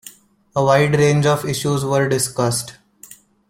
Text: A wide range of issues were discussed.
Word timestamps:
A 0.55 0.63
wide 0.65 0.95
range 0.95 1.27
of 1.27 1.45
issues 1.45 1.85
were 1.85 2.09
discussed. 2.09 2.79